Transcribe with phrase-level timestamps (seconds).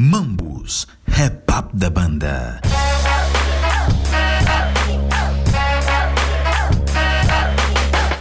[0.00, 2.60] Mambus, rap up da banda.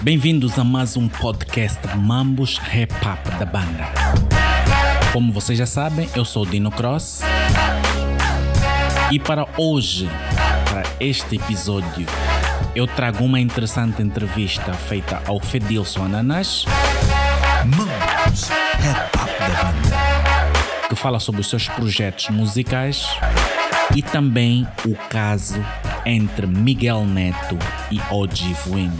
[0.01, 3.85] Bem-vindos a mais um podcast Mambus Rap Up da banda.
[5.13, 7.21] Como vocês já sabem, eu sou o Dino Cross.
[9.12, 10.09] E para hoje,
[10.71, 12.07] para este episódio,
[12.75, 16.66] eu trago uma interessante entrevista feita ao Fedilson Ananás,
[17.66, 18.50] Mambus,
[18.80, 20.06] rap up da banda.
[20.88, 23.07] Que fala sobre os seus projetos musicais
[23.95, 25.63] e também o caso
[26.05, 27.57] entre Miguel Neto
[27.91, 28.98] e Oji Vuino.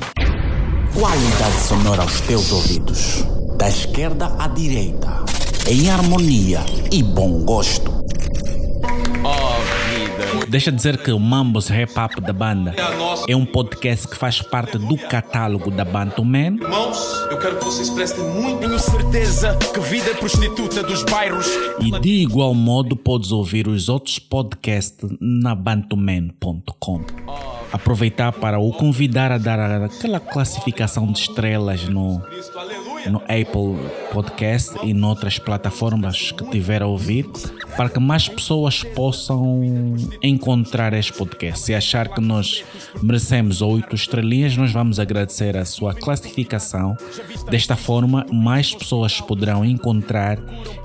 [0.93, 3.23] Qualidade sonora aos teus ouvidos.
[3.57, 5.26] Da esquerda à direita.
[5.67, 6.59] Em harmonia
[6.91, 7.96] e bom gosto.
[10.48, 12.73] Deixa dizer que o Mambos Rap Up da banda
[13.27, 16.98] é um podcast que faz parte do catálogo da Bantu Man Irmãos,
[17.30, 21.48] eu quero que vocês prestem muito Tenho certeza que vida é prostituta dos bairros.
[21.80, 27.01] e de igual modo podes ouvir os outros podcasts na bantuman.com.
[27.71, 32.21] Aproveitar para o convidar a dar aquela classificação de estrelas no.
[33.10, 33.77] No Apple
[34.12, 37.26] Podcast e noutras plataformas que tiver a ouvir,
[37.76, 41.66] para que mais pessoas possam encontrar este podcast.
[41.66, 42.63] Se achar que nós
[43.02, 46.96] merecemos oito estrelinhas, nós vamos agradecer a sua classificação.
[47.50, 50.40] Desta forma, mais pessoas poderão encontrar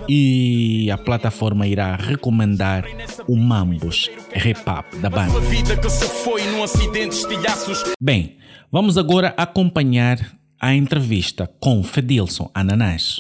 [0.09, 2.85] e a plataforma irá recomendar
[3.27, 5.33] o Mambos Repap da banda.
[8.01, 8.37] Bem,
[8.71, 13.17] vamos agora acompanhar a entrevista com Fedilson Ananás.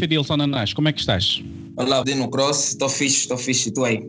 [0.00, 1.44] Fedilson Ananás, como é que estás?
[1.76, 4.04] Olá, Dino Cross, estou fixe, estou fixe, e tu aí?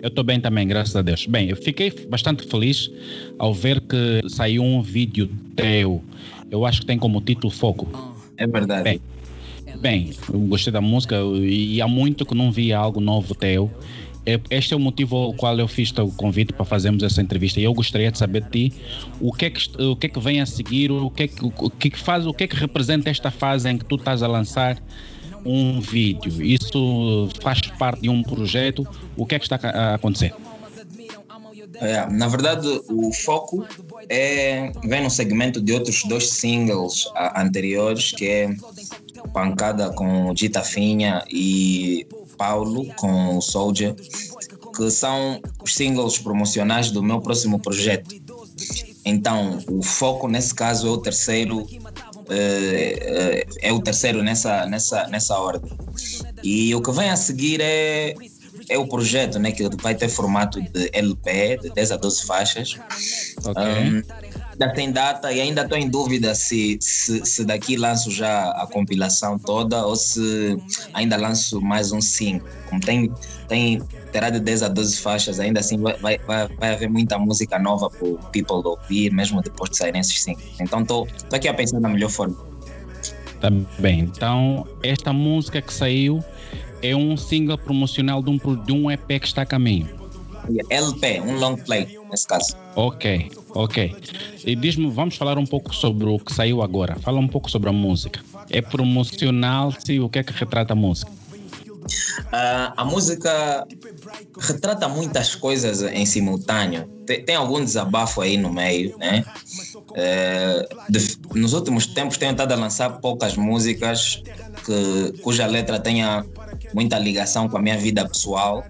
[0.00, 1.26] Eu estou bem também, graças a Deus.
[1.26, 2.88] Bem, eu fiquei bastante feliz
[3.36, 6.00] ao ver que saiu um vídeo teu.
[6.52, 7.88] Eu acho que tem como título Foco.
[8.36, 8.84] É verdade.
[8.84, 9.00] Bem,
[9.80, 13.68] bem, eu gostei da música e há muito que não via algo novo teu.
[14.28, 17.58] É- Este é o motivo ao qual eu fiz o convite para fazermos essa entrevista
[17.60, 18.76] e eu gostaria de saber de ti
[19.18, 21.42] o que é que, o que, é que vem a seguir, o que, é que,
[21.42, 24.22] o é que faz, o que é que representa esta fase em que tu estás
[24.22, 24.76] a lançar
[25.46, 26.42] um vídeo.
[26.42, 28.86] Isso faz parte de um projeto.
[29.16, 30.34] O que é que está a acontecer?
[31.80, 33.64] É, na verdade, o foco
[34.10, 38.50] é, vem no segmento de outros dois singles anteriores, que é
[39.32, 42.06] Pancada com Gita Finha e
[42.38, 43.94] Paulo com o Soldier,
[44.74, 48.14] que são os singles promocionais do meu próximo projeto.
[49.04, 51.66] Então, o foco nesse caso é o terceiro,
[52.30, 55.70] eh, é o terceiro nessa, nessa, nessa ordem.
[56.42, 58.14] E o que vem a seguir é,
[58.68, 62.78] é o projeto, né, que vai ter formato de LP, de 10 a 12 faixas.
[63.44, 63.62] Ok.
[63.62, 64.02] Um,
[64.60, 68.66] ainda tem data e ainda estou em dúvida se, se, se daqui lanço já a
[68.66, 70.56] compilação toda ou se
[70.92, 72.46] ainda lanço mais um single.
[72.68, 73.12] Como tem,
[73.46, 73.80] tem,
[74.12, 77.88] terá de 10 a 12 faixas, ainda assim vai, vai, vai, haver muita música nova
[77.88, 80.60] para o people ouvir, mesmo depois de saírem esses singles.
[80.60, 82.36] Então estou aqui a pensar na melhor forma.
[83.40, 84.00] Tá bem.
[84.00, 86.22] Então, esta música que saiu
[86.82, 89.97] é um single promocional de um, de um EP que está a caminho.
[90.70, 92.56] LP, um long play, nesse caso.
[92.76, 93.94] Ok, ok.
[94.44, 96.96] E diz-me, vamos falar um pouco sobre o que saiu agora.
[97.00, 98.20] Fala um pouco sobre a música.
[98.50, 101.10] É promocional, se o que é que retrata a música?
[102.32, 103.66] Ah, a música
[104.38, 106.86] retrata muitas coisas em simultâneo.
[107.06, 109.24] Tem, tem algum desabafo aí no meio, né?
[109.94, 114.22] Eh, de- nos últimos tempos tenho estado a lançar poucas músicas
[114.66, 116.24] que, cuja letra tenha
[116.74, 118.62] muita ligação com a minha vida pessoal.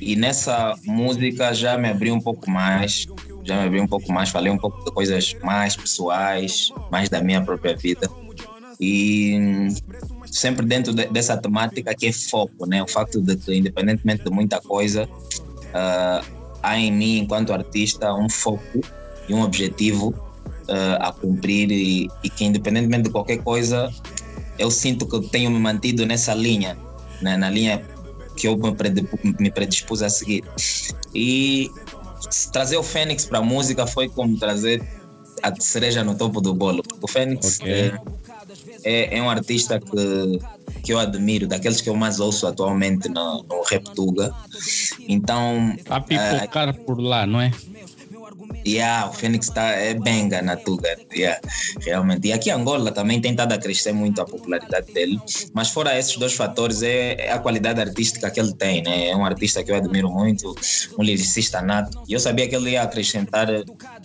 [0.00, 3.06] E nessa música já me abri um pouco mais,
[3.44, 7.20] já me abri um pouco mais, falei um pouco de coisas mais pessoais, mais da
[7.22, 8.08] minha própria vida.
[8.78, 9.68] E
[10.26, 12.82] sempre dentro de- dessa temática que é foco, né?
[12.82, 15.08] O facto de que, independentemente de muita coisa,
[15.72, 16.22] ah,
[16.62, 18.80] há em mim, enquanto artista, um foco
[19.28, 20.14] e um objetivo
[20.68, 23.90] ah, a cumprir e, e que, independentemente de qualquer coisa,
[24.58, 26.76] eu sinto que tenho me mantido nessa linha,
[27.22, 27.36] né?
[27.36, 27.82] na linha
[28.36, 30.44] que eu me predi- me predispus a seguir.
[31.14, 31.70] E
[32.52, 34.82] trazer o Fênix para a música foi como trazer
[35.42, 36.82] a cereja no topo do bolo.
[36.82, 37.72] porque O Fênix Ok.
[37.72, 37.92] é,
[38.84, 40.38] é, é um artista que,
[40.82, 44.34] que eu admiro, daqueles que eu mais ouço atualmente no, no Rap Tuga.
[45.08, 47.50] Então, A pipocar por lá, não é?
[48.66, 51.40] Yeah, o Fênix tá, é benga na Tuga, yeah,
[51.80, 52.28] realmente.
[52.28, 55.20] E aqui Angola também tem estado a crescer muito a popularidade dele,
[55.52, 59.08] mas fora esses dois fatores, é, é a qualidade artística que ele tem, né?
[59.08, 60.54] É um artista que eu admiro muito,
[60.98, 63.48] um lyricista nato, e eu sabia que ele ia acrescentar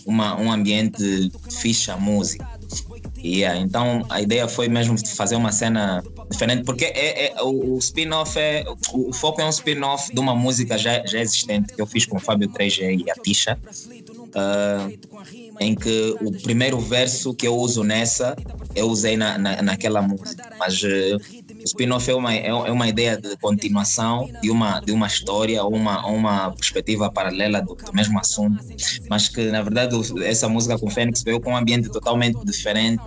[0.06, 2.46] uma, um ambiente fixe à música.
[3.24, 7.78] Yeah, então a ideia foi mesmo fazer uma cena diferente, porque é, é- o, o
[7.78, 8.64] spin-off é.
[8.92, 12.04] O, o foco é um spin-off de uma música já, já existente que eu fiz
[12.04, 13.58] com o Fábio 3G e a Tisha.
[14.34, 14.88] Ah,
[15.60, 18.34] em que o primeiro verso que eu uso nessa,
[18.74, 20.50] eu usei na, na, naquela música.
[20.58, 24.92] Mas eh, o spin-off é uma, é, é uma ideia de continuação de uma, de
[24.92, 28.64] uma história, uma, uma perspectiva paralela do, do mesmo assunto,
[29.08, 33.02] mas que na verdade essa música com Fênix veio com um ambiente totalmente diferente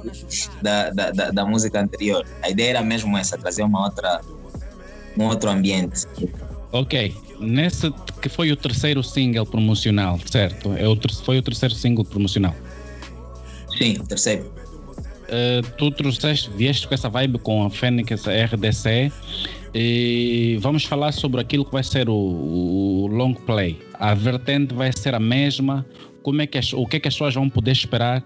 [0.61, 2.25] da, da, da, da música anterior.
[2.41, 4.21] A ideia era mesmo essa, trazer uma outra,
[5.17, 6.05] um outro ambiente.
[6.75, 7.89] Ok, nesse
[8.21, 10.73] que foi o terceiro single promocional, certo?
[10.73, 12.53] É o foi o terceiro single promocional.
[13.77, 14.51] Sim, terceiro.
[15.29, 19.09] Eh, tu trouxeste, vieste com essa vibe com a Fênix RDC
[19.73, 23.79] e vamos falar sobre aquilo que vai ser o, o long play.
[23.93, 25.85] A vertente vai ser a mesma.
[26.23, 28.21] Como é que as- o que é que as pessoas vão poder esperar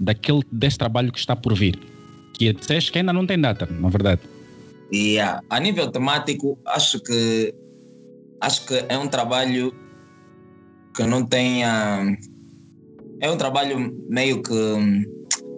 [0.00, 1.78] daquele desse trabalho que está por vir?
[2.34, 4.22] Que disseste que ainda não tem data, na verdade.
[4.90, 7.54] E ah, a nível temático, acho que
[8.42, 9.72] acho que é um trabalho
[10.94, 12.04] que não tenha
[13.20, 15.04] é um trabalho meio que hum,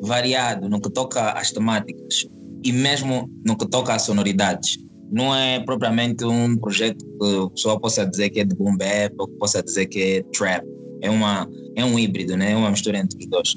[0.02, 2.26] variado no que toca às temáticas
[2.62, 4.78] e mesmo no que toca às sonoridades.
[5.10, 9.14] Não é propriamente um projeto que a pessoa possa dizer que é de boom bap
[9.18, 10.64] ou que possa dizer que é trap.
[11.02, 12.52] É, uma, é um híbrido, né?
[12.52, 13.54] é uma mistura entre os dois.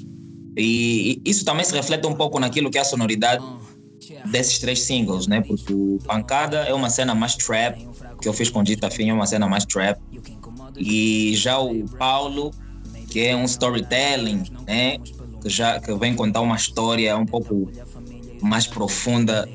[0.56, 3.44] E, e isso também se reflete um pouco naquilo que é a sonoridade
[4.26, 5.40] desses três singles, né?
[5.40, 7.86] Porque o Pancada é uma cena mais trap,
[8.20, 10.00] que eu fiz com Dita Finha, é uma cena mais trap.
[10.76, 12.52] E já o Paulo,
[13.08, 14.98] que é um storytelling, né?
[15.42, 17.70] Que já que vem contar uma história um pouco
[18.40, 19.48] mais profunda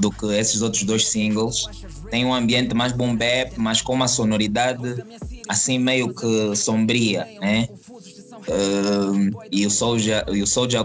[0.00, 1.68] do que esses outros dois singles.
[2.10, 5.04] Tem um ambiente mais boom bap, mas com uma sonoridade
[5.48, 7.68] assim meio que sombria, né?
[8.48, 10.84] Um, e o Soulja, e o Soulja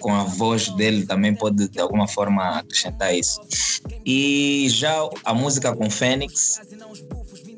[0.00, 3.40] com a voz dele também pode de alguma forma acrescentar isso.
[4.04, 4.94] E já
[5.24, 6.60] a música com Fênix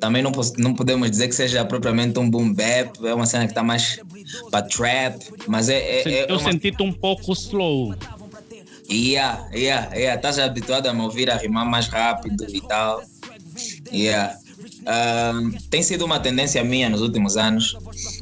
[0.00, 3.50] também não, não podemos dizer que seja propriamente um boom bap, é uma cena que
[3.50, 3.98] está mais
[4.50, 5.16] para trap,
[5.46, 7.94] mas é, é, é Eu uma senti-te um pouco slow.
[8.90, 10.14] Yeah, yeah, yeah.
[10.14, 13.02] Estás habituado a me ouvir a rimar mais rápido e tal.
[13.92, 14.38] Yeah.
[14.86, 17.76] Ahm, tem sido uma tendência minha nos últimos anos,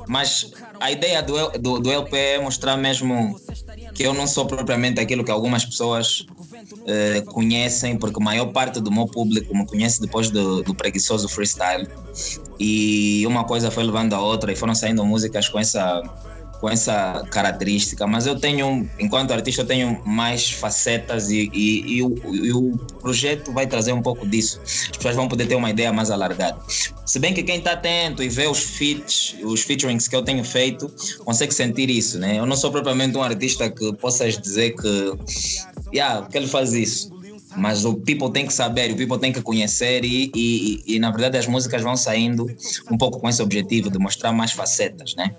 [0.08, 0.50] mas
[0.80, 3.38] a ideia do, do, do LP é mostrar mesmo
[3.96, 6.26] que eu não sou propriamente aquilo que algumas pessoas
[6.86, 11.26] eh, conhecem, porque a maior parte do meu público me conhece depois do, do preguiçoso
[11.28, 11.88] freestyle.
[12.60, 16.02] E uma coisa foi levando a outra e foram saindo músicas com essa
[16.60, 22.02] com essa característica, mas eu tenho, enquanto artista, eu tenho mais facetas e, e, e
[22.02, 24.60] o, e o projeto vai trazer um pouco disso.
[24.64, 26.58] As pessoas vão poder ter uma ideia mais alargada.
[27.04, 30.44] Se bem que quem está atento e vê os feats, os featurings que eu tenho
[30.44, 30.90] feito,
[31.24, 32.38] consegue sentir isso, né?
[32.38, 35.12] Eu não sou propriamente um artista que possas dizer que,
[35.94, 37.14] yeah, que ele faz isso.
[37.56, 41.10] Mas o people tem que saber, o people tem que conhecer e, e, e, na
[41.10, 42.46] verdade as músicas vão saindo
[42.90, 45.34] um pouco com esse objetivo de mostrar mais facetas, né?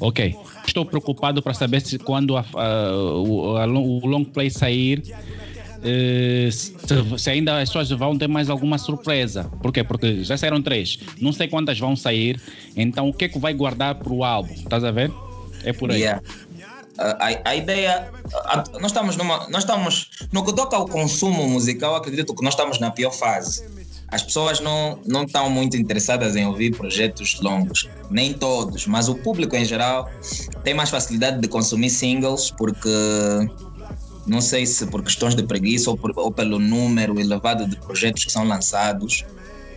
[0.00, 0.36] Ok.
[0.66, 5.02] Estou preocupado para saber se quando a- a- o, a o long play sair,
[5.82, 6.72] eh, se,
[7.18, 9.44] se ainda as pessoas vão ter mais alguma surpresa.
[9.60, 9.82] Por quê?
[9.82, 10.98] Porque já saíram três.
[11.20, 12.40] Não sei quantas vão sair.
[12.76, 14.52] Então, o que é que vai guardar para o álbum?
[14.54, 15.10] Estás a ver?
[15.64, 16.00] É por aí.
[16.00, 16.22] Yeah.
[16.98, 18.10] A, a- a ideia,
[18.44, 22.54] a- nós estamos numa, nós estamos no que toca ao consumo musical, acredito que nós
[22.54, 23.64] estamos na pior fase.
[24.12, 29.14] As pessoas não não estão muito interessadas em ouvir projetos longos, nem todos, mas o
[29.14, 30.08] público em geral
[30.62, 32.90] tem mais facilidade de consumir singles porque
[34.26, 38.24] não sei se por questões de preguiça ou, por- ou pelo número elevado de projetos
[38.24, 39.24] que são lançados,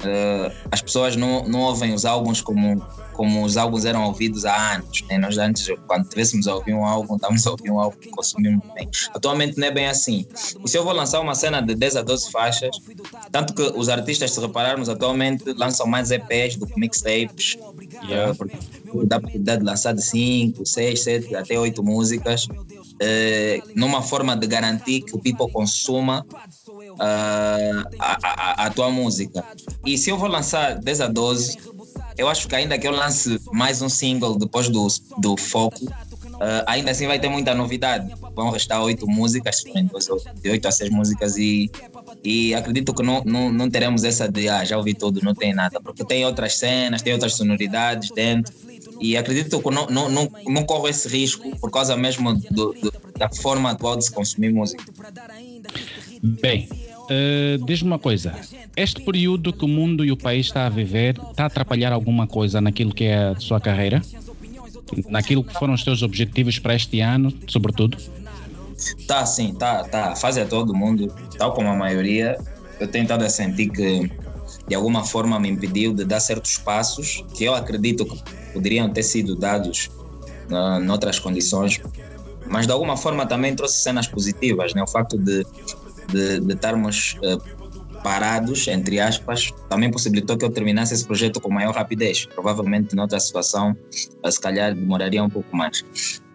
[0.06, 2.82] eh, as pessoas não, não ouvem os álbuns como,
[3.14, 5.04] como os álbuns eram ouvidos há anos.
[5.10, 5.18] Né?
[5.18, 8.64] Nós antes, quando tivéssemos a ouvir um álbum, estávamos a ouvir um álbum que consumimos
[8.74, 8.90] bem.
[9.14, 10.26] Atualmente não é bem assim.
[10.64, 12.78] E se eu vou lançar uma cena de 10 a 12 faixas,
[13.32, 17.58] tanto que os artistas, se repararmos, atualmente lançam mais EPs do que mixtapes,
[18.10, 18.58] eh, porque
[19.06, 22.48] dá a possibilidade de lançar de 5, 6, 7, até 8 músicas,
[23.00, 26.26] eh, numa forma de garantir que o people consuma
[27.00, 29.44] a, a, a tua música.
[29.86, 31.58] E se eu vou lançar 10 a 12,
[32.18, 34.88] eu acho que ainda que eu lance mais um single depois do,
[35.18, 35.86] do foco,
[36.40, 38.12] ah, ainda assim vai ter muita novidade.
[38.34, 39.64] Vão restar oito músicas,
[40.42, 41.70] de oito a seis músicas, e,
[42.24, 45.54] e acredito que não, não, não teremos essa de ah, já ouvi tudo, não tem
[45.54, 48.54] nada, porque tem outras cenas, tem outras sonoridades dentro.
[49.00, 52.94] E acredito que não, não, não, não corro esse risco por causa mesmo do, do,
[53.18, 54.84] da forma atual de se consumir música.
[56.24, 56.70] Bem,
[57.10, 58.34] eh, diz-me uma coisa.
[58.76, 62.28] Este período que o mundo e o país está a viver está a atrapalhar alguma
[62.28, 64.02] coisa naquilo que é a sua carreira?
[65.08, 67.98] Naquilo que foram os teus objetivos para este ano, sobretudo?
[69.08, 70.12] Tá, sim, tá, tá.
[70.12, 72.38] A fase é todo mundo, tal como a maioria.
[72.80, 74.12] Eu tenho estado a sentir que
[74.68, 78.22] de alguma forma me impediu de dar certos passos que eu acredito que
[78.54, 79.90] poderiam ter sido dados
[80.50, 81.80] uh, noutras condições,
[82.48, 84.84] mas de alguma forma também trouxe cenas positivas, né?
[84.84, 85.46] O facto de,
[86.08, 91.50] de, de estarmos uh, parados, entre aspas, também possibilitou que eu terminasse esse projeto com
[91.52, 92.26] maior rapidez.
[92.26, 93.76] Provavelmente, noutra situação,
[94.24, 95.84] uh, se calhar demoraria um pouco mais.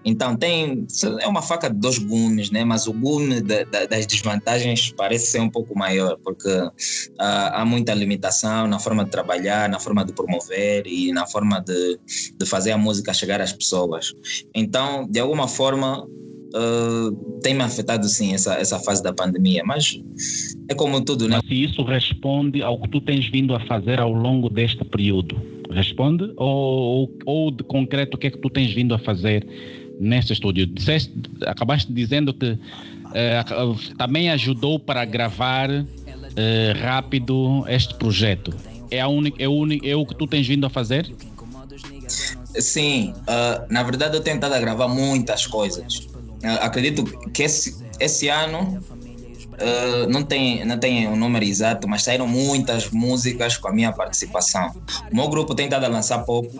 [0.04, 0.86] Então, tem,
[1.20, 2.64] é uma faca de dois gumes, né?
[2.64, 6.72] mas o gume da, da, das desvantagens parece ser um pouco maior, porque uh,
[7.18, 11.98] há muita limitação na forma de trabalhar, na forma de promover e na forma de,
[12.38, 14.14] de fazer a música chegar às pessoas.
[14.54, 16.06] Então, de alguma forma,
[16.54, 20.00] uh, tem-me afetado sim essa, essa fase da pandemia, mas
[20.68, 21.36] é como tudo, né?
[21.36, 25.40] Mas se isso responde ao que tu tens vindo a fazer ao longo deste período,
[25.70, 26.32] responde?
[26.36, 29.46] Ou, ou, ou de concreto, o que é que tu tens vindo a fazer?
[30.00, 30.66] nesse estúdio.
[30.66, 31.12] Disseste,
[31.46, 32.58] acabaste dizendo que
[33.12, 33.44] eh,
[33.98, 38.52] também ajudou para gravar eh, rápido este projeto.
[38.90, 41.08] É, a única, é, o é o que tu tens vindo a fazer?
[42.58, 46.08] Sim, uh, na verdade eu tenho tentado gravar muitas coisas.
[46.60, 48.82] Acredito que esse, esse ano
[49.60, 53.92] uh, não, tem, não tem um número exato, mas saíram muitas músicas com a minha
[53.92, 54.74] participação.
[55.12, 56.50] O meu grupo tem tentado lançar pouco,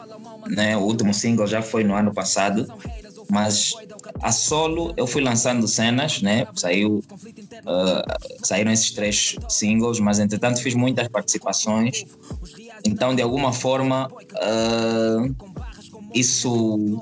[0.47, 0.77] né?
[0.77, 2.67] o último single já foi no ano passado,
[3.31, 3.75] mas
[4.21, 6.47] a solo eu fui lançando cenas, né?
[6.55, 12.05] Saiu, uh, saíram esses três singles, mas entretanto fiz muitas participações.
[12.85, 15.35] Então, de alguma forma, uh,
[16.13, 17.01] isso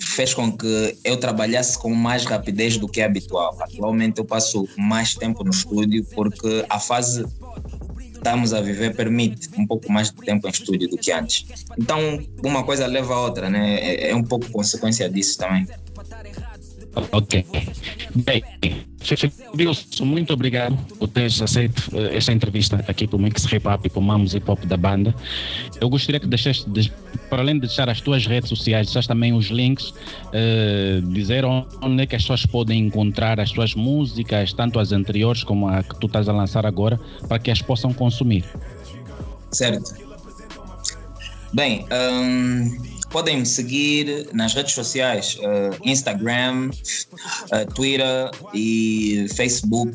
[0.00, 3.56] fez com que eu trabalhasse com mais rapidez do que é habitual.
[3.60, 7.24] Atualmente eu passo mais tempo no estúdio porque a fase
[8.14, 11.44] estamos a viver permite um pouco mais de tempo em estúdio do que antes.
[11.76, 11.98] Então,
[12.44, 13.74] uma coisa leva a outra, né?
[13.80, 15.66] É, é um pouco consequência disso também.
[16.94, 17.44] Ok.
[18.14, 18.42] Bem,
[19.56, 23.86] Wilson, muito obrigado por teres aceito uh, esta entrevista aqui para o Mix Hip Hop
[23.86, 25.14] e para o Mamos Hip Hop da banda.
[25.80, 26.92] Eu gostaria que deixaste, de,
[27.30, 32.02] para além de deixar as tuas redes sociais, deixaste também os links, uh, dizer onde
[32.02, 35.98] é que as pessoas podem encontrar as tuas músicas, tanto as anteriores como a que
[35.98, 38.44] tu estás a lançar agora, para que as possam consumir.
[39.50, 39.94] Certo.
[41.54, 49.94] Bem, um podem me seguir nas redes sociais, uh, Instagram, uh, Twitter e Facebook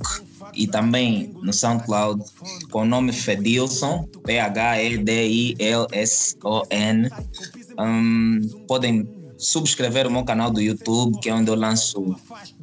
[0.54, 2.24] e também no SoundCloud
[2.72, 5.10] com o nome Fedilson, P-H-E-D-I-L-S-O-N.
[7.80, 12.16] Um, podem subscrever o meu canal do YouTube, que é onde eu lanço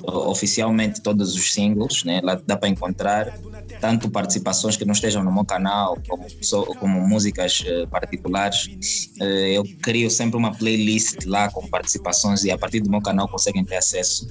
[0.02, 2.20] oficialmente todos os singles, né?
[2.22, 3.38] lá dá para encontrar
[3.80, 6.26] tanto participações que não estejam no meu canal, como,
[6.78, 9.10] como músicas uh, particulares.
[9.20, 13.28] Uh, eu crio sempre uma playlist lá com participações e a partir do meu canal
[13.28, 14.26] conseguem ter acesso.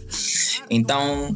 [0.69, 1.35] Então,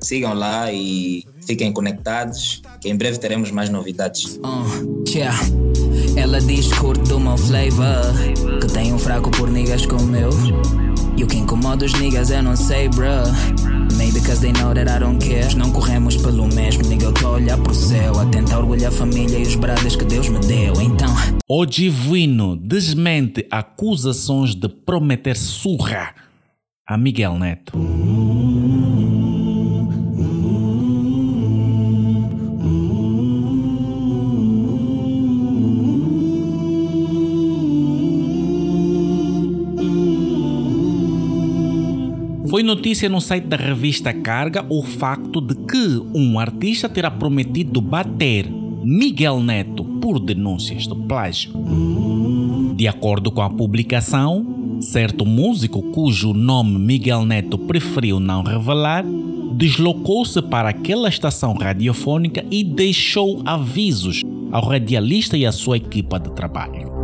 [0.00, 4.38] sigam lá e fiquem conectados, que em breve teremos mais novidades.
[4.44, 5.38] Uh, yeah.
[6.16, 10.30] Ela diz que curte do meu flavor, que tem um fraco por niggas como eu.
[11.16, 13.24] E o que incomoda os niggas eu não sei, bruh.
[13.96, 15.56] Maybe because they know that I don't care.
[15.56, 17.06] Não corremos pelo mesmo, nigga.
[17.06, 20.04] Eu tô a olhar pro céu, a tentar orgulhar a família e os bradas que
[20.04, 20.74] Deus me deu.
[20.80, 21.08] Então.
[21.48, 26.14] O Divino desmente acusações de prometer surra
[26.86, 27.72] a Miguel Neto.
[42.66, 48.50] Notícia no site da revista Carga o facto de que um artista terá prometido bater
[48.82, 51.52] Miguel Neto por denúncias de plágio.
[52.74, 59.04] De acordo com a publicação, certo músico cujo nome Miguel Neto preferiu não revelar
[59.56, 66.30] deslocou-se para aquela estação radiofônica e deixou avisos ao radialista e à sua equipa de
[66.32, 66.95] trabalho.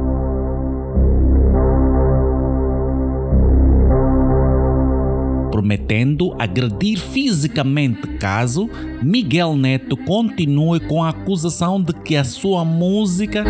[5.52, 8.68] Prometendo agredir fisicamente caso
[9.02, 13.44] Miguel Neto continue com a acusação de que a sua música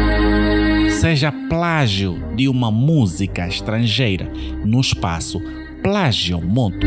[1.01, 4.31] seja plágio de uma música estrangeira
[4.65, 5.41] no espaço
[5.81, 6.87] Plágio Monto.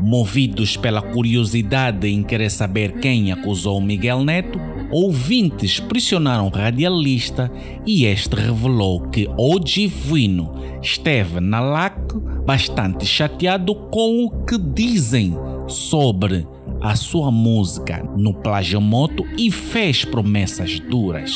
[0.00, 4.60] Movidos pela curiosidade em querer saber quem acusou Miguel Neto,
[4.92, 7.50] ouvintes pressionaram o radialista
[7.86, 15.34] e este revelou que o Divino esteve na LAC bastante chateado com o que dizem
[15.66, 16.46] sobre
[16.80, 21.32] a sua música no Plagiomoto e fez promessas duras.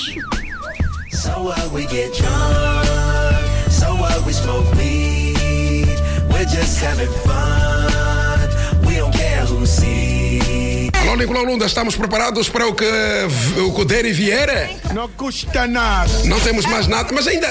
[1.10, 1.54] So
[6.56, 8.86] just having fun.
[8.86, 10.65] We don't care who sees.
[11.06, 14.76] Alô, Nicolau Lunda, estamos preparados para o que, o e vier?
[14.92, 16.10] Não custa nada.
[16.24, 17.46] Não temos mais nada, mas ainda,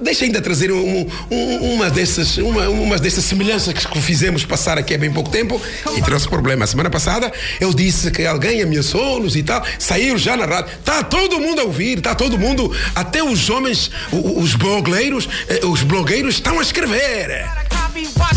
[0.00, 4.94] deixa ainda trazer um- um- uma, dessas, uma, uma dessas semelhanças que fizemos passar aqui
[4.94, 5.60] há bem pouco tempo
[5.94, 6.64] e trouxe problema.
[6.64, 10.72] A semana passada eu disse que alguém ameaçou-nos e tal, saiu já na rádio.
[10.78, 15.82] Está todo mundo a ouvir, está todo mundo, até os homens, os blogueiros, eh, os
[15.82, 17.44] blogueiros estão a escrever.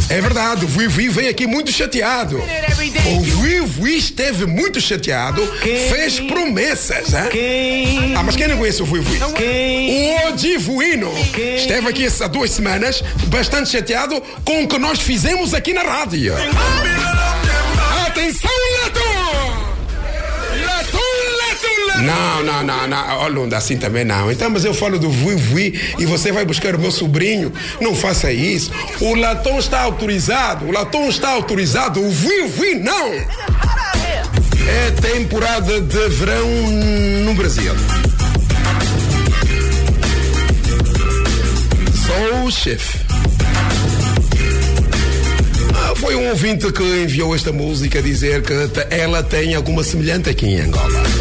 [0.10, 2.38] É verdade, o Vivi vem aqui muito chateado.
[2.38, 7.14] O Vivi esteve muito chateado, fez promessas.
[7.14, 8.16] Hein?
[8.18, 9.20] Ah, mas quem não conhece o Vivi?
[9.22, 11.12] O Odivuino
[11.56, 16.34] esteve aqui há duas semanas, bastante chateado com o que nós fizemos aqui na rádio.
[18.08, 18.50] Atenção,
[22.04, 23.28] Não, não, não, não.
[23.30, 24.32] Lunda, assim também não.
[24.32, 27.52] Então, mas eu falo do Vui e você vai buscar o meu sobrinho.
[27.80, 28.72] Não faça isso.
[29.00, 30.66] O Latom está autorizado.
[30.66, 32.02] O Latom está autorizado.
[32.02, 33.10] O Vui não.
[34.68, 36.48] É temporada de verão
[37.26, 37.74] no Brasil.
[42.06, 43.00] Sou o chefe.
[45.76, 48.54] Ah, Foi um ouvinte que enviou esta música dizer que
[48.90, 51.19] ela tem alguma semelhante aqui em Angola.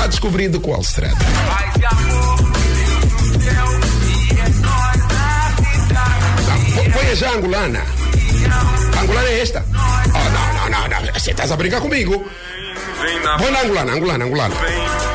[0.00, 1.16] Lá descobrir de qual se trata.
[6.48, 7.82] Não, pô- Põe já a angolana.
[9.02, 9.64] Angolana é esta.
[9.68, 11.12] Oh, não, não, não, não.
[11.14, 12.24] Você estás a brincar comigo.
[13.38, 14.54] Põe na angolana, angolana, angolana.
[14.54, 15.09] Traz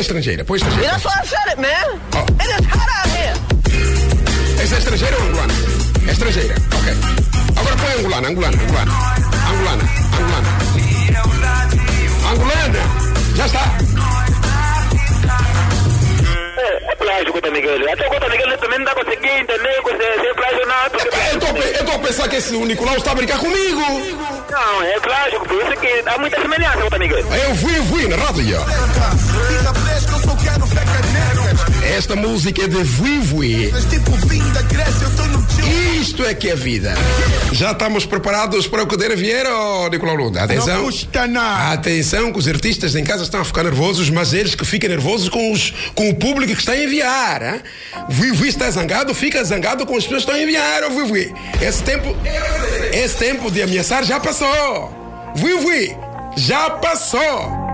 [0.00, 0.92] Põe estrangeira, põe estrangeira.
[0.92, 2.00] That's why I said it, man.
[2.14, 2.24] Oh.
[2.40, 3.36] It is hot out here.
[4.62, 5.52] Essa é estrangeira ou angolana?
[6.08, 6.88] É estrangeira, ok.
[7.60, 8.92] Agora põe angolana, angolana, angolana.
[9.50, 9.84] Angolana,
[10.16, 10.48] angolana.
[12.32, 12.82] Angolana!
[13.36, 13.60] Já está!
[16.62, 17.92] É plágio, Cota Miguel.
[17.92, 20.90] Até o Cota Miguel também não dá pra conseguir entender que você é plágio não.
[20.90, 21.78] Porque...
[21.78, 23.82] Eu tô, a pensar que esse Nicolau está a brincar comigo!
[24.50, 27.18] Não, é plágio, por isso que há muita semelhança, Cota Miguel.
[27.18, 28.56] Eu fui, fui na rádio.
[31.96, 34.12] Esta música é de Vui tipo.
[36.00, 36.94] Isto é que é vida.
[37.52, 40.42] Já estamos preparados para o que der a vier, oh, Nicolau Lunda?
[40.44, 40.76] Atenção.
[40.78, 41.72] Não custa nada.
[41.72, 45.28] Atenção que os artistas em casa estão a ficar nervosos, mas eles que ficam nervosos
[45.28, 47.42] com, os, com o público que está a enviar.
[47.42, 47.60] Hein?
[48.08, 51.04] Vui Vui está zangado, fica zangado com as pessoas que estão a enviar, oh, Vui
[51.06, 51.34] Vui.
[51.60, 52.16] Esse tempo,
[52.92, 55.32] esse tempo de ameaçar já passou.
[55.34, 55.96] Vui Vui,
[56.36, 57.69] já passou.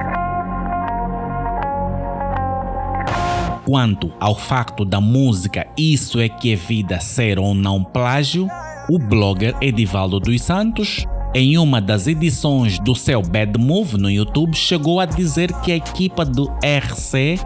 [3.67, 8.47] Quanto ao facto da música Isso é que é vida ser ou não plágio,
[8.89, 14.55] o blogger Edivaldo dos Santos, em uma das edições do seu Bad Move no YouTube,
[14.55, 17.41] chegou a dizer que a equipa do RC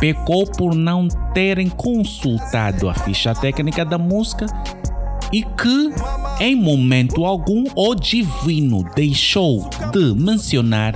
[0.00, 4.46] pecou por não terem consultado a ficha técnica da música
[5.30, 5.90] e que,
[6.40, 10.94] em momento algum, o Divino deixou de mencionar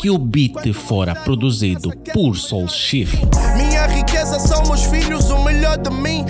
[0.00, 3.18] que o beat fora produzido por Soul Shift.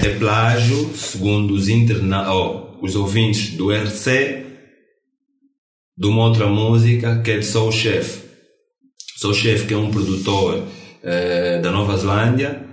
[0.04, 4.46] É plágio, segundo os, interna oh, os ouvintes do RC,
[5.96, 8.22] de uma outra música que é de Soul Chef.
[9.16, 10.64] Soul Chef, que é um produtor
[11.02, 12.64] eh, da Nova Zelândia.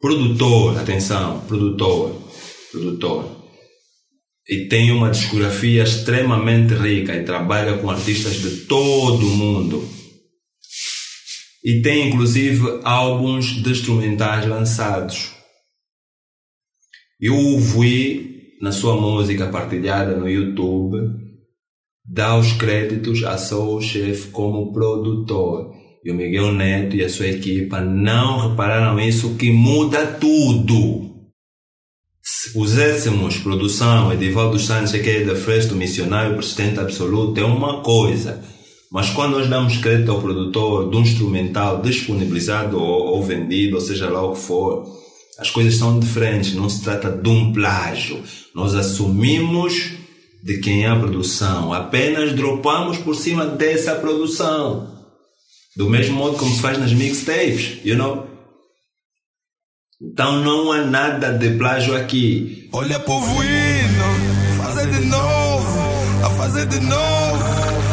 [0.00, 2.20] Produtor, atenção, produtor,
[2.72, 3.36] produtor.
[4.48, 9.88] E tem uma discografia extremamente rica e trabalha com artistas de todo o mundo.
[11.64, 15.37] E tem inclusive álbuns de instrumentais lançados.
[17.20, 20.98] E o Vui, na sua música partilhada no YouTube,
[22.04, 25.72] dá os créditos a Soul Chef como produtor.
[26.04, 31.08] E o Miguel Neto e a sua equipa não repararam isso, que muda tudo.
[32.22, 38.40] Se puséssemos produção, Edivaldo Santos, que é da Fresco, missionário persistente absoluto, é uma coisa.
[38.92, 44.08] Mas quando nós damos crédito ao produtor do instrumental disponibilizado ou, ou vendido, ou seja
[44.08, 44.86] lá o que for,
[45.38, 46.52] as coisas são diferentes.
[46.54, 48.22] Não se trata de um plágio.
[48.54, 49.92] Nós assumimos
[50.42, 51.72] de quem é a produção.
[51.72, 54.98] Apenas dropamos por cima dessa produção.
[55.76, 58.26] Do mesmo modo como se faz nas mixtapes, you know?
[60.02, 62.68] Então não há nada de plágio aqui.
[62.72, 65.78] Olha povo hino, fazer de novo,
[66.24, 67.44] a fazer de novo,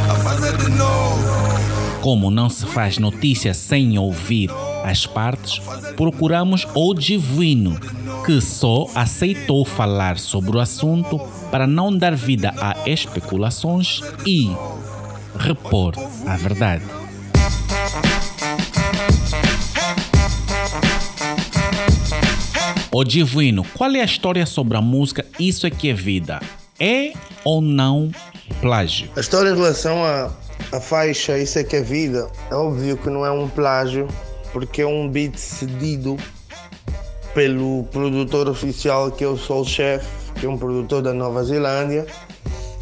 [0.09, 2.01] a fazer de novo.
[2.01, 4.49] Como não se faz notícia sem ouvir
[4.85, 5.59] as partes,
[5.97, 7.79] procuramos o Divino,
[8.23, 11.19] que só aceitou falar sobre o assunto
[11.49, 14.51] para não dar vida a especulações e
[15.39, 15.95] repor
[16.27, 16.85] a verdade.
[22.91, 26.39] Ô Divino, qual é a história sobre a música Isso é que é vida?
[26.79, 27.11] É
[27.43, 28.11] ou não
[28.61, 29.09] plágio?
[29.17, 33.25] A história em relação à faixa Isso é que é vida, é óbvio que não
[33.25, 34.07] é um plágio,
[34.55, 36.15] porque é um beat cedido
[37.33, 40.05] pelo produtor oficial que é o Soul Chef,
[40.39, 42.05] que é um produtor da Nova Zelândia.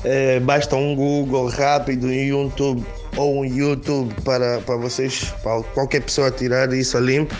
[0.03, 2.85] É, basta um Google rápido em YouTube
[3.17, 7.35] ou um YouTube para, para vocês, para qualquer pessoa tirar isso a limpo.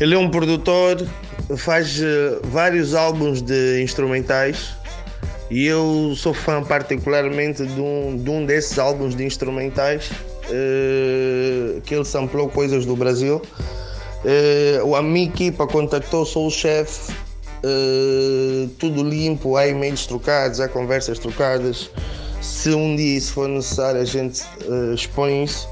[0.00, 1.06] Ele é um produtor,
[1.58, 4.74] faz eh, vários álbuns de instrumentais
[5.50, 10.10] e eu sou fã particularmente de um, de um desses álbuns de instrumentais
[10.50, 13.40] eh, que ele samplou coisas do Brasil.
[14.24, 17.12] Eh, a minha equipa contactou sou o chefe,
[17.62, 21.90] eh, tudo limpo, há e-mails trocados, há conversas trocadas.
[22.40, 25.68] Se um dia isso for necessário, a gente eh, expõe isso.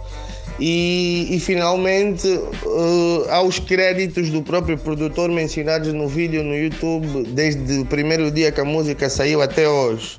[0.59, 7.25] E, e finalmente eh, há os créditos do próprio produtor mencionados no vídeo no YouTube
[7.29, 10.17] desde o primeiro dia que a música saiu até hoje.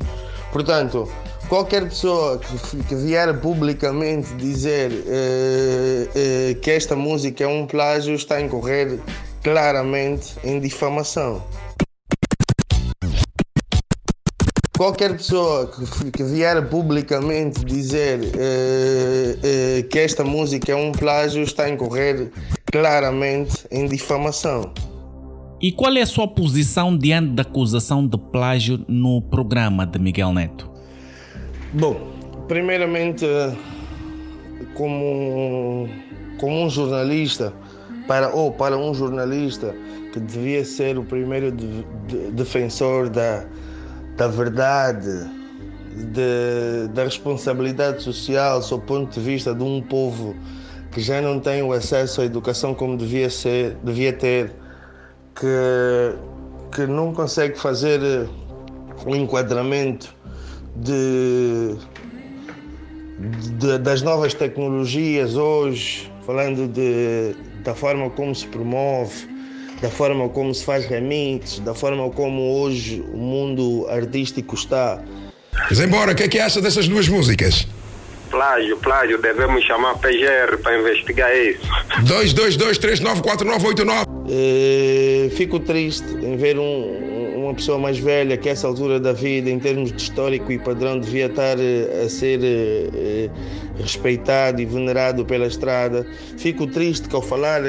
[0.51, 1.09] Portanto,
[1.47, 8.13] qualquer pessoa que, que vier publicamente dizer eh, eh, que esta música é um plágio
[8.15, 8.99] está a incorrer
[9.43, 11.43] claramente em difamação.
[14.77, 21.63] Qualquer pessoa que, que vier publicamente dizer eh, que esta música é um plágio está
[21.63, 22.31] a incorrer
[22.71, 24.73] claramente em difamação.
[25.61, 30.33] E qual é a sua posição diante da acusação de plágio no programa de Miguel
[30.33, 30.74] Neto?
[31.77, 31.99] Bom,
[32.47, 33.25] primeiramente,
[34.75, 35.89] como,
[36.39, 37.51] como um jornalista,
[38.07, 39.75] para, ou para um jornalista
[40.13, 43.43] que devia ser o primeiro de- de- defensor da,
[44.15, 45.29] da verdade,
[46.13, 50.33] de- da responsabilidade social, sob o ponto de vista de um povo
[50.93, 54.53] que já não tem o acesso à educação como devia, ser, devia ter,
[55.35, 56.15] que,
[56.73, 58.27] que não consegue fazer eh,
[59.05, 60.15] um enquadramento
[60.75, 61.75] de,
[63.59, 69.13] de- das novas tecnologias hoje, falando de, da forma como se promove,
[69.81, 75.01] da forma como se faz remix, da forma como hoje o mundo artístico está.
[75.69, 77.67] Mas embora, o que é que acha dessas duas músicas?
[78.29, 81.61] Plágio, plágio, devemos chamar PGR para investigar isso.
[82.03, 84.05] 222394989.
[84.29, 87.14] Eh, fico triste em ver um-
[87.45, 90.57] uma pessoa mais velha que a essa altura da vida, em termos de histórico e
[90.57, 93.29] padrão, devia estar eh, a ser eh, eh,
[93.77, 96.05] respeitado e venerado pela estrada.
[96.37, 97.61] Fico triste que ao falar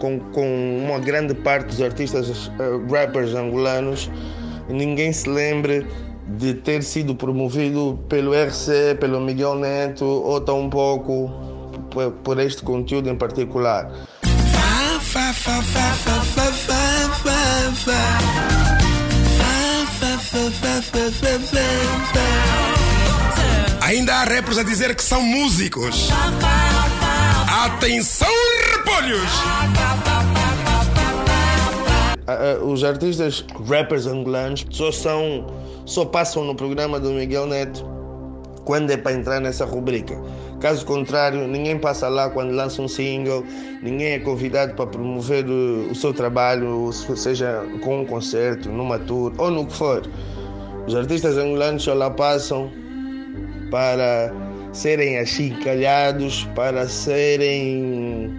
[0.00, 2.50] com, com uma grande parte dos artistas
[2.90, 4.10] rappers angolanos,
[4.68, 5.86] ninguém se lembre
[6.26, 11.30] de ter sido promovido pelo RC, pelo Miguel Neto ou tão pouco
[11.90, 13.90] por, por este conteúdo em particular.
[23.82, 26.08] Ainda há rappers a dizer que são músicos.
[27.64, 28.28] Atenção,
[28.76, 29.30] repolhos!
[32.26, 35.46] Ah, ah, Os artistas rappers angolanos só são,
[35.86, 37.84] só passam no programa do Miguel Neto
[38.64, 40.14] quando é para entrar nessa rubrica.
[40.60, 43.44] Caso contrário, ninguém passa lá quando lança um single,
[43.82, 48.98] ninguém é convidado para promover o, o seu trabalho, se- seja com um concerto, numa
[48.98, 50.02] tour ou no que for.
[50.88, 52.70] Os artistas angolanos só lá passam
[53.70, 54.32] para
[54.72, 58.32] serem achincalhados, para serem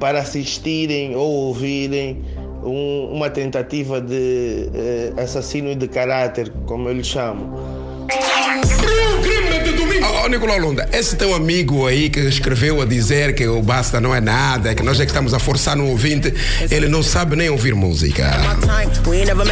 [0.00, 2.24] para assistirem ou ouvirem
[2.64, 7.75] um- uma tentativa de eh, assassino de caráter, como eu lhe chamo.
[10.08, 14.14] Ó, Nicolau Lunda, esse teu amigo aí que escreveu a dizer que o Basta não
[14.14, 16.32] é nada, que nós é que estamos a forçar no ouvinte,
[16.70, 18.30] ele não sabe nem ouvir música.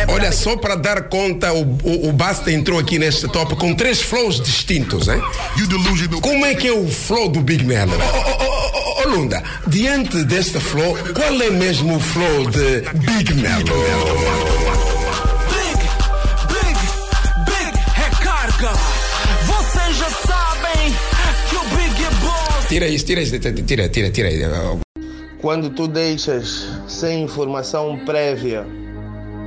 [0.09, 4.01] Olha, só para dar conta, o, o, o Basta entrou aqui neste top com três
[4.01, 5.21] flows distintos, hein?
[6.21, 7.93] Como é que é o flow do Big Melo?
[7.93, 13.35] Ô, ô, ô, ô, Lunda, diante deste flow, qual é mesmo o flow de Big
[13.35, 14.74] Melo?
[22.75, 24.31] Tira isso, tira isso, tira, tira, tira.
[25.41, 28.67] Quando tu deixas sem informação prévia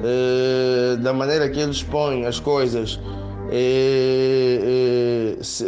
[0.01, 2.97] eh, da maneira que eles põem as coisas
[3.51, 4.61] eh,
[5.39, 5.65] eh, se-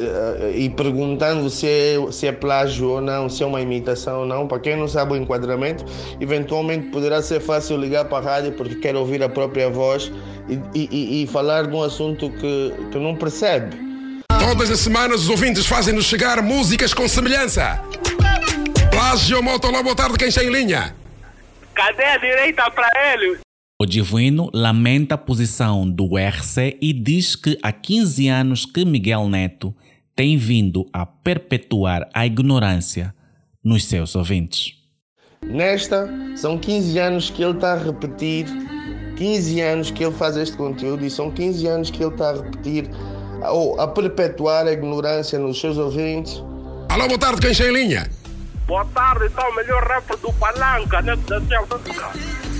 [0.55, 4.47] e perguntando se é, se é plágio ou não, se é uma imitação ou não,
[4.47, 5.83] para quem não sabe o enquadramento,
[6.21, 10.09] eventualmente poderá ser fácil ligar para a rádio porque quer ouvir a própria voz
[10.47, 13.88] e- e- e falar de um assunto que, que não percebe.
[14.49, 17.79] Todas as semanas os ouvintes fazem-nos chegar músicas com semelhança.
[18.89, 20.95] Plágio Motoló, boa tarde, quem está em linha?
[21.75, 23.38] Cadê a direita pra ele?
[23.79, 29.29] O Divino lamenta a posição do RC e diz que há 15 anos que Miguel
[29.29, 29.71] Neto
[30.15, 33.13] tem vindo a perpetuar a ignorância
[33.63, 34.73] nos seus ouvintes.
[35.45, 38.47] Nesta, são 15 anos que ele está a repetir,
[39.15, 42.41] 15 anos que ele faz este conteúdo e são 15 anos que ele está a
[42.41, 42.89] repetir
[43.47, 46.43] ou a perpetuar a ignorância nos seus ouvintes.
[46.89, 48.10] Alô, boa tarde, quem está em linha?
[48.65, 51.15] Boa tarde, então, melhor rapper do Palanca, né?
[51.28, 51.82] Da Selva.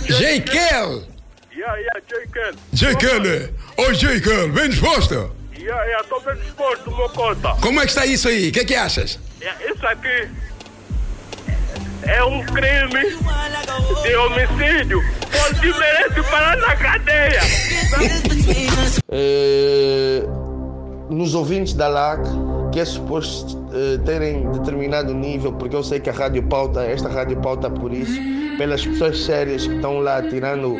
[0.08, 0.42] J.
[0.42, 1.04] Kel!
[1.52, 2.28] Yeah, yeah, J.
[2.32, 2.54] Kel.
[2.74, 2.96] J.
[2.96, 3.50] Kel!
[3.78, 4.22] Oi, J.
[4.22, 5.32] Kel, bem disposto?
[5.58, 7.56] Yeah, yeah, tô bem disposto, meu cota.
[7.62, 8.50] Como é que está isso aí?
[8.50, 9.20] O que é que achas?
[9.42, 10.30] Yeah, isso aqui
[12.04, 13.18] é um crime
[14.04, 15.02] de homicídio.
[15.32, 17.42] Você merece parar na cadeia.
[19.12, 20.24] Eh,
[21.10, 22.22] nos ouvintes da LAC,
[22.72, 27.10] que é suposto eh, terem determinado nível, porque eu sei que a rádio pauta, esta
[27.10, 28.20] rádio pauta por isso,
[28.58, 30.76] pelas pessoas sérias que estão lá tirando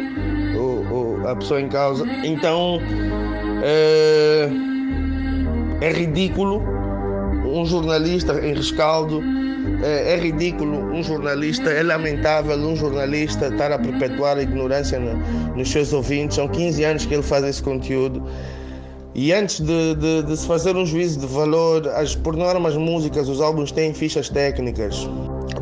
[0.58, 2.06] o- o- a pessoa em causa.
[2.24, 2.80] Então,
[3.64, 4.50] eh,
[5.82, 6.62] é ridículo
[7.46, 9.22] um jornalista em rescaldo.
[9.82, 15.16] É, é ridículo um jornalista, é lamentável um jornalista estar a perpetuar a ignorância no-
[15.56, 16.36] nos seus ouvintes.
[16.36, 18.22] São 15 anos que ele faz esse conteúdo.
[19.16, 22.78] E antes de, de- de se fazer um juízo de valor, as, por norma as
[22.78, 25.10] músicas, os álbuns têm fichas técnicas.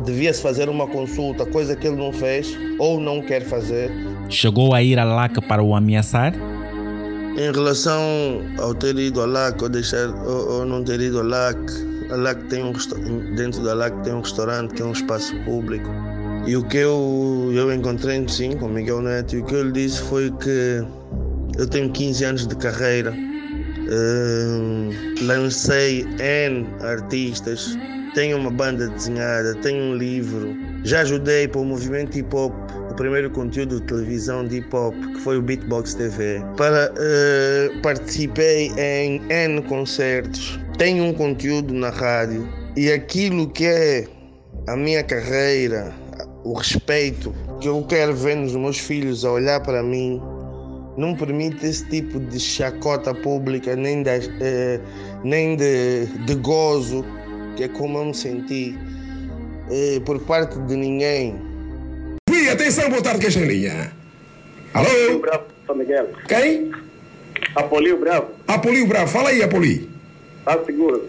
[0.04, 3.90] Devia-se fazer uma consulta, coisa que ele não fez ou não quer fazer.
[4.28, 6.34] Chegou a ir a LAC para o ameaçar?
[7.36, 8.00] Em relação
[8.58, 11.56] ao ter ido ao LAC ou, deixar, ou, ou não ter ido ao LAC,
[12.10, 12.72] a LAC tem um,
[13.34, 15.88] dentro da LAC tem um restaurante que é um espaço público.
[16.46, 19.72] E o que eu, eu encontrei sim com o Miguel Neto e o que ele
[19.72, 20.82] disse foi que
[21.56, 23.14] eu tenho 15 anos de carreira,
[25.22, 27.76] lancei N artistas,
[28.14, 32.52] tenho uma banda desenhada, tenho um livro, já ajudei para o movimento hip hop
[32.90, 36.42] o primeiro conteúdo de televisão de hip hop, que foi o Beatbox TV.
[36.56, 42.48] Para, eh, participei em N concertos, tenho um conteúdo na rádio.
[42.76, 44.06] E aquilo que é
[44.66, 45.92] a minha carreira,
[46.44, 50.20] o respeito que eu quero ver nos meus filhos a olhar para mim,
[50.98, 54.80] não permite esse tipo de chacota pública, nem, da, eh,
[55.22, 57.04] nem de, de gozo,
[57.56, 58.76] que é como eu me senti,
[59.70, 61.36] eh, por parte de ninguém.
[62.28, 63.92] Ui, atenção, boa tarde, quem está linha?
[64.74, 65.18] Alô?
[65.20, 66.08] Bravo, São Miguel.
[66.26, 66.72] Quem?
[67.54, 68.26] Apolio Bravo.
[68.48, 69.88] Apolio Bravo, fala aí, Apoli.
[70.44, 71.08] Tá seguro?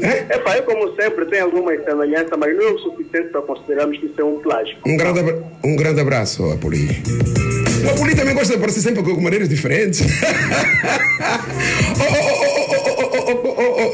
[0.00, 0.34] É?
[0.34, 4.06] É, eu como sempre tenho alguma semelhança, mas não é o suficiente para considerarmos que
[4.06, 4.78] isso é um plágio.
[4.86, 6.88] Um grande, abra- um grande abraço, Apoli.
[7.84, 10.02] O Apoli também gosta de aparecer sempre com maneiras diferentes.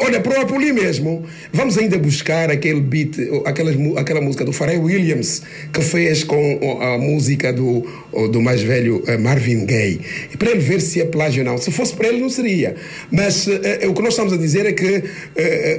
[0.01, 4.83] Olha, para o Apoli mesmo, vamos ainda buscar aquele beat, aquelas, aquela música do Pharrell
[4.83, 7.87] Williams que fez com a música do,
[8.33, 10.01] do mais velho eh, Marvin Gaye,
[10.38, 11.59] para ele ver se é plágio ou não.
[11.59, 12.77] Se fosse para ele, não seria.
[13.11, 15.05] Mas eh, eh, o que nós estamos a dizer é que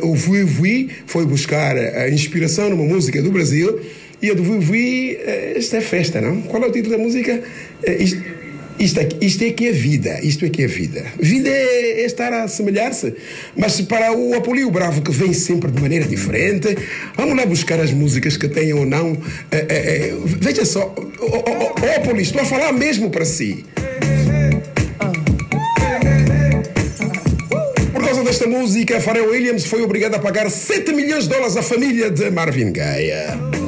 [0.02, 3.80] o Vui Vui foi buscar a inspiração numa música do Brasil
[4.22, 6.42] e do Vui Vui, eh, isto é festa, não?
[6.44, 7.42] Qual é o título da música?
[7.84, 8.22] Eh, isto,
[8.80, 11.06] isto, aqui, isto é que é vida, isto é que é vida.
[11.20, 13.14] Vida é, é estar a assemelhar-se.
[13.56, 16.78] Mas para o Apolio Bravo, que vem sempre de maneira diferente,
[17.16, 19.18] vamos lá buscar as músicas que tenham ou não.
[19.52, 20.96] eh, eh, veja só,
[21.96, 23.66] Apolio, estou a falar mesmo para si.
[28.38, 32.30] Desta música, Pharrell Williams foi obrigado a pagar 7 milhões de dólares à família de
[32.30, 33.67] Marvin Gaye.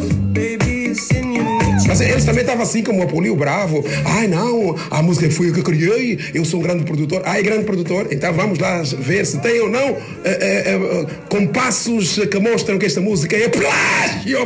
[1.88, 3.84] Mas eles também estavam assim como o Apolio Bravo.
[4.06, 7.21] Ai não, a música foi eu que criei, eu sou um grande produtor.
[7.25, 12.19] Ai, grande produtor, então vamos lá ver se tem ou não eh, eh, eh, compassos
[12.28, 14.39] que mostram que esta música é plágio!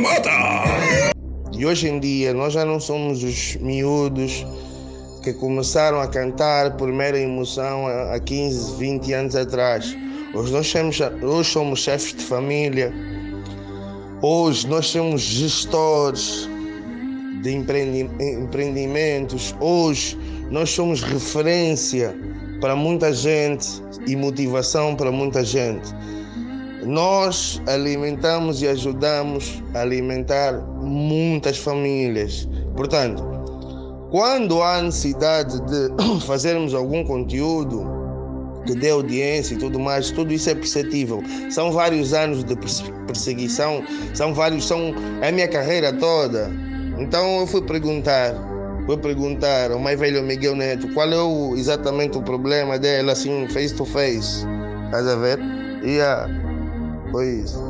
[1.52, 4.44] E hoje em dia nós já não somos os miúdos
[5.22, 9.96] que começaram a cantar por mera emoção há 15, 20 anos atrás.
[10.34, 12.92] Hoje nós somos, hoje somos chefes de família,
[14.22, 16.48] hoje nós somos gestores
[17.42, 20.18] de empreendi- empreendimentos, hoje
[20.50, 22.16] nós somos referência
[22.60, 25.92] para muita gente e motivação para muita gente.
[26.84, 32.48] Nós alimentamos e ajudamos a alimentar muitas famílias.
[32.76, 33.22] Portanto,
[34.10, 38.03] quando há necessidade de fazermos algum conteúdo
[38.64, 41.22] que dê audiência e tudo mais, tudo isso é perceptível.
[41.50, 43.82] São vários anos de perse- perseguição,
[44.14, 46.50] são vários, são é a minha carreira toda.
[46.98, 48.34] Então eu fui perguntar,
[48.86, 53.46] fui perguntar ao mais velho Miguel Neto qual é o, exatamente o problema dele, assim,
[53.48, 54.46] face to face.
[54.86, 55.38] Estás a ver?
[55.84, 56.28] Yeah,
[57.10, 57.62] foi isso.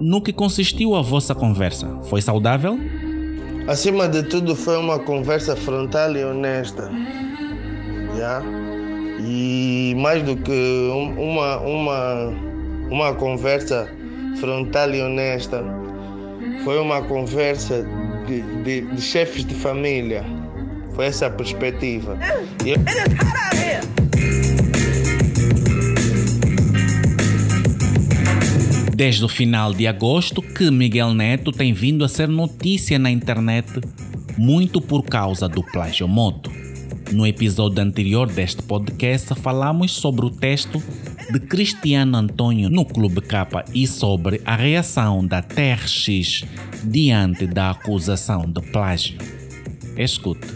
[0.00, 1.88] No que consistiu a vossa conversa?
[2.10, 2.76] Foi saudável?
[3.68, 6.90] Acima de tudo, foi uma conversa frontal e honesta.
[8.16, 8.44] Yeah?
[9.20, 12.32] E mais do que um- uma, uma,
[12.90, 13.88] uma conversa
[14.40, 15.62] frontal e honesta,
[16.64, 17.86] foi uma conversa
[18.26, 20.24] de, de, de chefes de família.
[20.94, 22.18] Foi essa a perspectiva.
[22.64, 22.76] E eu-
[28.94, 33.66] Desde o final de agosto que Miguel Neto tem vindo a ser notícia na internet,
[34.38, 36.51] muito por causa do plágio moto.
[37.12, 40.82] No episódio anterior deste podcast falamos sobre o texto
[41.30, 46.44] de Cristiano Antônio no Clube K e sobre a reação da TRX
[46.84, 49.18] diante da acusação de plágio.
[49.96, 50.46] Escute.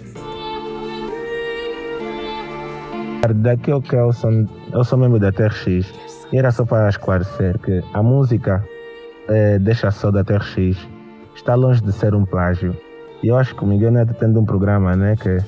[3.34, 4.30] Daqui que eu sou,
[4.72, 5.92] eu sou membro da TRX
[6.32, 8.64] e era só para esclarecer que a música
[9.28, 10.76] eh, Deixa Só da TRX
[11.34, 12.74] está longe de ser um plágio.
[13.22, 15.38] E eu acho que o Miguel Neto tendo um programa né, que,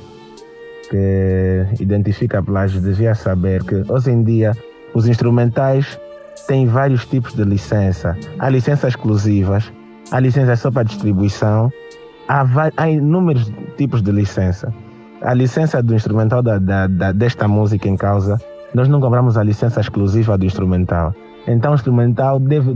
[0.90, 4.52] que identifica plágio devia saber que hoje em dia
[4.94, 5.98] os instrumentais
[6.46, 8.16] têm vários tipos de licença.
[8.38, 9.70] Há licenças exclusivas,
[10.10, 11.70] há licenças só para distribuição,
[12.28, 12.44] há,
[12.76, 14.72] há inúmeros tipos de licença.
[15.20, 18.40] A licença do instrumental da, da- da- desta música em causa,
[18.74, 21.14] nós não compramos a licença exclusiva do instrumental.
[21.46, 22.74] Então o instrumental deve,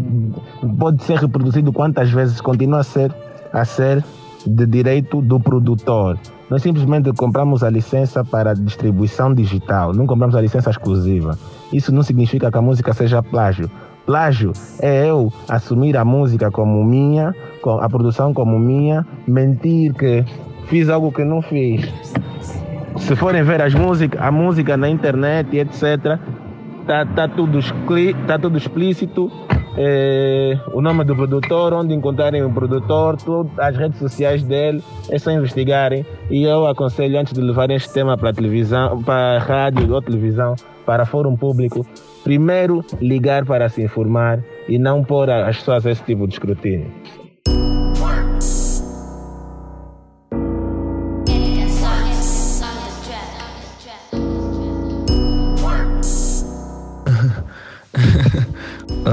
[0.79, 3.15] pode ser reproduzido quantas vezes continua a ser,
[3.53, 4.03] a ser
[4.47, 6.19] de direito do produtor.
[6.51, 11.39] Nós simplesmente compramos a licença para distribuição digital, não compramos a licença exclusiva.
[11.73, 13.71] Isso não significa que a música seja plágio.
[14.05, 17.35] Plágio é eu assumir a música como minha,
[17.81, 20.25] a produção como minha, mentir que
[20.67, 21.91] fiz algo que não fiz.
[22.97, 26.19] Se forem ver as músicas, a música na internet etc,
[26.87, 27.61] tá, tá, tudo,
[28.27, 29.31] tá tudo explícito.
[29.77, 35.19] É, o nome do produtor, onde encontrarem o produtor, tudo, as redes sociais dele, é
[35.19, 36.05] só investigarem.
[36.31, 40.55] E eu aconselho, antes de levarem este tema para televisão, para rádio ou televisão,
[40.85, 41.87] para fórum público,
[42.23, 46.91] primeiro ligar para se informar e não pôr as pessoas a esse tipo de escrutínio.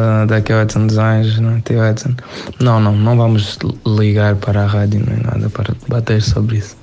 [0.01, 2.15] Ah, daqui a Edson Designs, não Tio Edson.
[2.57, 6.77] Não, não, não vamos ligar para a rádio nem nada para debater sobre isso.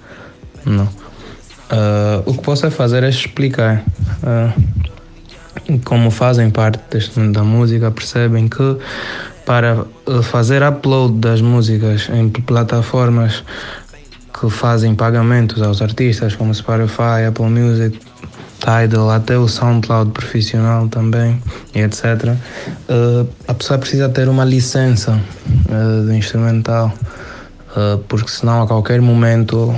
[0.67, 0.87] Não.
[1.71, 3.83] Ah, o que posso é fazer é explicar.
[4.23, 4.53] Ah,
[5.85, 8.77] como fazem parte deste mundo da música, percebem que
[9.47, 9.87] para
[10.23, 13.43] fazer upload das músicas em plataformas
[14.39, 17.99] que fazem pagamentos aos artistas, como Spotify, Apple Music,
[18.61, 21.41] Tidal, até o SoundCloud profissional também,
[21.75, 22.35] etc.
[22.89, 25.21] Eh, a pessoa precisa ter uma licença
[25.69, 26.93] eh, de instrumental,
[27.77, 29.75] eh, porque senão a qualquer momento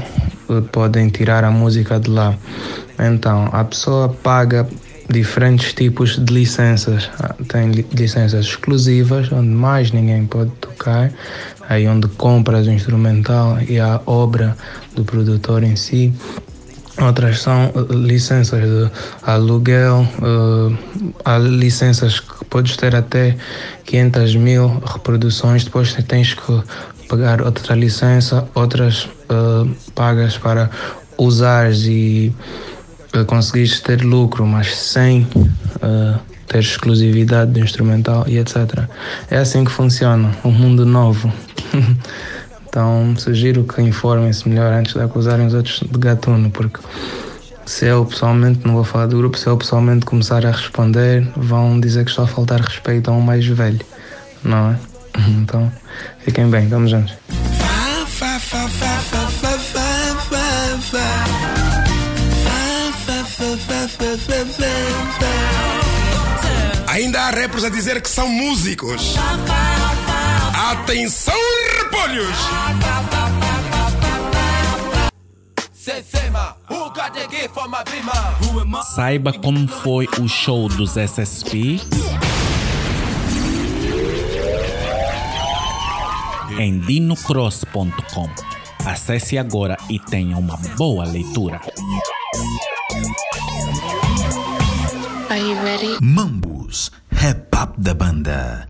[0.72, 2.34] podem tirar a música de lá.
[2.98, 4.66] Então, a pessoa paga
[5.10, 7.10] diferentes tipos de licenças.
[7.20, 11.10] Ah, Tem li- licenças exclusivas, onde mais ninguém pode tocar,
[11.68, 14.56] aí onde compras o instrumental e a obra
[14.94, 16.12] do produtor em si.
[17.00, 18.90] Outras são eh, licenças de
[19.22, 23.36] aluguel, eh, há licenças que podes ter até
[23.84, 26.62] 500 mil reproduções, depois tens que
[27.08, 30.70] pagar outra licença, outras eh, pagas para
[31.16, 32.32] usares e
[33.26, 35.26] conseguires ter lucro, mas sem
[35.82, 36.14] eh,
[36.46, 38.84] ter exclusividade do instrumental e etc.
[39.30, 41.32] É assim que funciona, um mundo novo.
[42.68, 46.78] Então sugiro que informem-se melhor antes de acusarem os outros de gatuno, porque
[47.64, 51.80] se eu pessoalmente, não vou falar do grupo, se eu pessoalmente começar a responder, vão
[51.80, 53.80] dizer que estou a faltar respeito a um mais velho,
[54.44, 54.78] não é?
[55.28, 55.70] Então
[56.20, 57.14] fiquem bem, vamos juntos.
[66.86, 69.14] Ainda há rappers a dizer que são músicos.
[70.70, 71.34] Atenção,
[71.98, 72.36] repolhos!
[78.94, 81.80] Saiba como foi o show dos SSP
[86.58, 88.28] em dinocross.com.
[88.84, 91.60] Acesse agora e tenha uma boa leitura.
[95.30, 95.98] Are you ready?
[96.00, 98.67] Mambus, rap up da banda.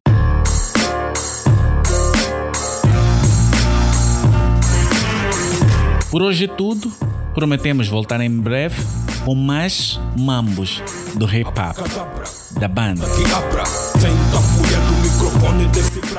[6.11, 6.93] Por hoje é tudo.
[7.35, 8.77] Prometemos voltar em breve
[9.25, 10.83] com mais mambos
[11.15, 11.77] do hip hop.
[12.59, 13.07] da banda.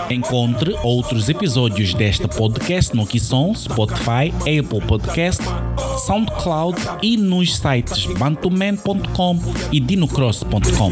[0.10, 5.44] Encontre outros episódios deste podcast no Kisson, Spotify, Apple Podcast,
[6.06, 9.40] SoundCloud e nos sites bantuman.com
[9.72, 10.92] e dinocross.com.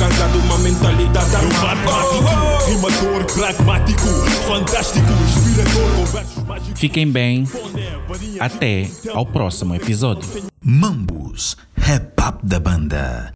[0.00, 1.90] carregado uma mentalidade armada
[2.66, 4.06] Rimador, pragmático,
[4.48, 7.46] fantástico, inspirador com versos mágicos Fiquem bem.
[8.38, 10.42] Até ao próximo episódio.
[10.64, 13.32] Mambus, rap up da banda.